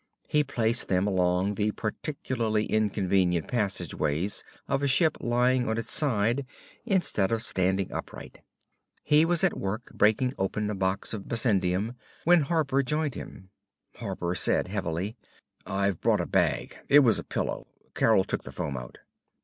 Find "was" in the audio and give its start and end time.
9.25-9.43, 17.01-17.19